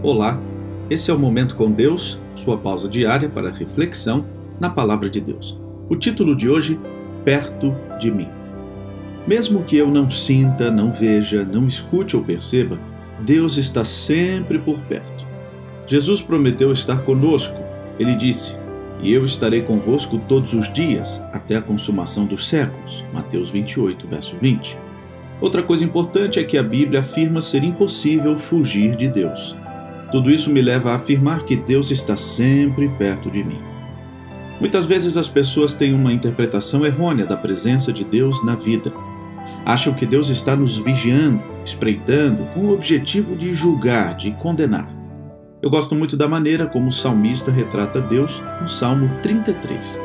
Olá, 0.00 0.40
esse 0.88 1.10
é 1.10 1.14
o 1.14 1.18
Momento 1.18 1.56
com 1.56 1.72
Deus, 1.72 2.20
sua 2.36 2.56
pausa 2.56 2.88
diária 2.88 3.28
para 3.28 3.50
reflexão 3.50 4.24
na 4.60 4.70
Palavra 4.70 5.10
de 5.10 5.20
Deus. 5.20 5.60
O 5.88 5.96
título 5.96 6.36
de 6.36 6.48
hoje, 6.48 6.78
Perto 7.24 7.74
de 7.98 8.08
mim. 8.08 8.28
Mesmo 9.26 9.64
que 9.64 9.76
eu 9.76 9.90
não 9.90 10.08
sinta, 10.08 10.70
não 10.70 10.92
veja, 10.92 11.44
não 11.44 11.66
escute 11.66 12.16
ou 12.16 12.22
perceba, 12.22 12.78
Deus 13.18 13.56
está 13.56 13.84
sempre 13.84 14.60
por 14.60 14.78
perto. 14.82 15.26
Jesus 15.88 16.22
prometeu 16.22 16.70
estar 16.70 16.98
conosco. 16.98 17.58
Ele 17.98 18.14
disse: 18.14 18.56
E 19.02 19.12
eu 19.12 19.24
estarei 19.24 19.62
convosco 19.62 20.20
todos 20.28 20.54
os 20.54 20.72
dias, 20.72 21.20
até 21.32 21.56
a 21.56 21.62
consumação 21.62 22.24
dos 22.24 22.48
séculos. 22.48 23.04
Mateus 23.12 23.50
28, 23.50 24.06
verso 24.06 24.36
20. 24.40 24.78
Outra 25.40 25.60
coisa 25.60 25.84
importante 25.84 26.38
é 26.38 26.44
que 26.44 26.56
a 26.56 26.62
Bíblia 26.62 27.00
afirma 27.00 27.40
ser 27.40 27.64
impossível 27.64 28.38
fugir 28.38 28.94
de 28.94 29.08
Deus. 29.08 29.56
Tudo 30.10 30.30
isso 30.30 30.50
me 30.50 30.62
leva 30.62 30.92
a 30.92 30.94
afirmar 30.94 31.42
que 31.42 31.54
Deus 31.54 31.90
está 31.90 32.16
sempre 32.16 32.88
perto 32.88 33.30
de 33.30 33.44
mim. 33.44 33.58
Muitas 34.58 34.86
vezes 34.86 35.16
as 35.16 35.28
pessoas 35.28 35.74
têm 35.74 35.94
uma 35.94 36.12
interpretação 36.12 36.84
errônea 36.84 37.26
da 37.26 37.36
presença 37.36 37.92
de 37.92 38.04
Deus 38.04 38.44
na 38.44 38.54
vida. 38.54 38.92
Acham 39.64 39.92
que 39.92 40.06
Deus 40.06 40.30
está 40.30 40.56
nos 40.56 40.78
vigiando, 40.78 41.42
espreitando, 41.64 42.44
com 42.54 42.60
o 42.60 42.72
objetivo 42.72 43.36
de 43.36 43.52
julgar, 43.52 44.16
de 44.16 44.32
condenar. 44.32 44.88
Eu 45.60 45.68
gosto 45.70 45.94
muito 45.94 46.16
da 46.16 46.26
maneira 46.26 46.66
como 46.66 46.88
o 46.88 46.92
salmista 46.92 47.52
retrata 47.52 48.00
Deus 48.00 48.40
no 48.62 48.68
Salmo 48.68 49.10
33. 49.22 50.00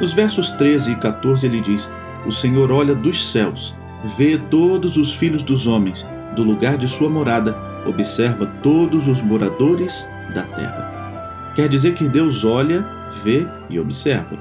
Nos 0.00 0.12
versos 0.12 0.50
13 0.50 0.92
e 0.92 0.96
14 0.96 1.46
ele 1.46 1.60
diz: 1.60 1.90
O 2.26 2.32
Senhor 2.32 2.72
olha 2.72 2.94
dos 2.94 3.30
céus, 3.30 3.74
vê 4.16 4.38
todos 4.50 4.96
os 4.96 5.14
filhos 5.14 5.42
dos 5.42 5.66
homens, 5.66 6.06
do 6.34 6.42
lugar 6.42 6.76
de 6.76 6.88
sua 6.88 7.08
morada, 7.08 7.56
observa 7.86 8.46
todos 8.62 9.08
os 9.08 9.22
moradores 9.22 10.08
da 10.34 10.42
terra. 10.42 11.52
Quer 11.54 11.68
dizer 11.68 11.94
que 11.94 12.08
Deus 12.08 12.44
olha, 12.44 12.86
vê 13.22 13.46
e 13.70 13.78
observa. 13.78 14.36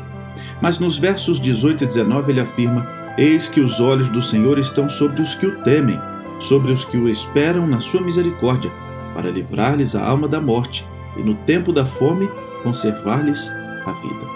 Mas 0.62 0.80
nos 0.80 0.98
versos 0.98 1.40
18 1.40 1.84
e 1.84 1.88
19 1.88 2.32
ele 2.32 2.42
afirma: 2.42 2.88
Eis 3.18 3.48
que 3.48 3.62
os 3.62 3.80
olhos 3.80 4.10
do 4.10 4.22
Senhor 4.22 4.58
estão 4.58 4.90
sobre 4.90 5.22
os 5.22 5.36
que 5.36 5.46
o 5.46 5.64
temem, 5.64 6.00
sobre 6.40 6.74
os 6.74 6.84
que 6.84 6.98
o 6.98 7.08
esperam 7.08 7.66
na 7.66 7.80
sua 7.80 8.02
misericórdia, 8.02 8.72
para 9.14 9.32
livrar-lhes 9.32 9.96
a 9.96 10.06
alma 10.06 10.28
da 10.28 10.42
morte 10.42 10.86
e 11.18 11.24
no 11.24 11.36
tempo 11.36 11.72
da 11.72 11.86
fome 11.86 12.30
conservar-lhes 12.64 13.50
a 13.86 13.92
vida. 13.94 14.36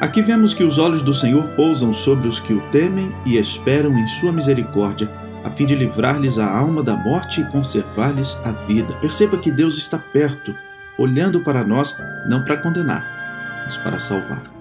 Aqui 0.00 0.20
vemos 0.20 0.52
que 0.52 0.62
os 0.62 0.76
olhos 0.78 1.02
do 1.02 1.14
Senhor 1.14 1.42
pousam 1.56 1.90
sobre 1.92 2.28
os 2.28 2.38
que 2.38 2.52
o 2.52 2.60
temem 2.70 3.10
e 3.24 3.38
esperam 3.38 3.96
em 3.96 4.06
sua 4.06 4.30
misericórdia 4.30 5.08
a 5.46 5.50
fim 5.52 5.64
de 5.64 5.76
livrar-lhes 5.76 6.40
a 6.40 6.58
alma 6.58 6.82
da 6.82 6.96
morte 6.96 7.40
e 7.40 7.44
conservar-lhes 7.44 8.36
a 8.42 8.50
vida. 8.50 8.92
Perceba 8.94 9.38
que 9.38 9.48
Deus 9.48 9.78
está 9.78 9.96
perto, 9.96 10.52
olhando 10.98 11.38
para 11.38 11.62
nós, 11.62 11.96
não 12.28 12.44
para 12.44 12.56
condenar, 12.56 13.62
mas 13.64 13.76
para 13.76 14.00
salvar. 14.00 14.52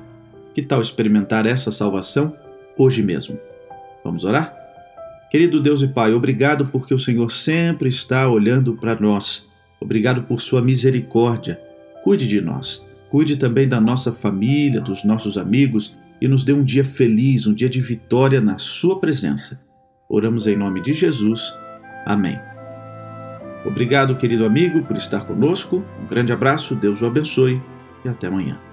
Que 0.54 0.62
tal 0.62 0.80
experimentar 0.80 1.48
essa 1.48 1.72
salvação 1.72 2.36
hoje 2.78 3.02
mesmo? 3.02 3.36
Vamos 4.04 4.24
orar? 4.26 4.56
Querido 5.32 5.60
Deus 5.60 5.82
e 5.82 5.88
Pai, 5.88 6.14
obrigado 6.14 6.68
porque 6.68 6.94
o 6.94 7.00
Senhor 7.00 7.32
sempre 7.32 7.90
está 7.90 8.30
olhando 8.30 8.76
para 8.76 8.94
nós. 8.94 9.48
Obrigado 9.82 10.22
por 10.22 10.40
sua 10.40 10.62
misericórdia. 10.62 11.60
Cuide 12.04 12.28
de 12.28 12.40
nós. 12.40 12.86
Cuide 13.10 13.38
também 13.38 13.68
da 13.68 13.82
nossa 13.82 14.14
família, 14.14 14.80
dos 14.82 15.04
nossos 15.04 15.36
amigos 15.36 15.96
e 16.22 16.28
nos 16.28 16.44
dê 16.44 16.54
um 16.54 16.64
dia 16.64 16.86
feliz, 16.86 17.48
um 17.48 17.56
dia 17.56 17.68
de 17.68 17.82
vitória 17.82 18.40
na 18.40 18.60
Sua 18.60 19.00
presença. 19.00 19.66
Oramos 20.08 20.48
em 20.48 20.56
nome 20.56 20.82
de 20.82 20.94
Jesus. 20.94 21.56
Amém. 22.06 22.40
Obrigado, 23.66 24.16
querido 24.16 24.46
amigo, 24.46 24.84
por 24.84 24.96
estar 24.96 25.26
conosco. 25.26 25.84
Um 26.02 26.06
grande 26.06 26.32
abraço, 26.32 26.76
Deus 26.76 27.02
o 27.02 27.06
abençoe 27.06 27.62
e 28.04 28.10
até 28.10 28.28
amanhã. 28.28 28.65